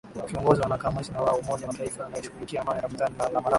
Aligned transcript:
wakiongozwa 0.15 0.69
na 0.69 0.77
kamishna 0.77 1.21
wa 1.21 1.35
umoja 1.37 1.67
mataifa 1.67 2.05
anayeshukilia 2.05 2.61
amani 2.61 2.81
ramtani 2.81 3.15
lamrama 3.19 3.49